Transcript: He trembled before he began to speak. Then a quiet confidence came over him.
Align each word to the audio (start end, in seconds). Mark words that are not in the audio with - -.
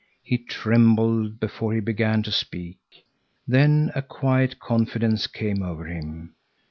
He 0.23 0.39
trembled 0.39 1.39
before 1.39 1.75
he 1.75 1.79
began 1.79 2.23
to 2.23 2.31
speak. 2.31 2.79
Then 3.47 3.91
a 3.93 4.01
quiet 4.01 4.57
confidence 4.57 5.27
came 5.27 5.61
over 5.61 5.85
him. 5.85 6.33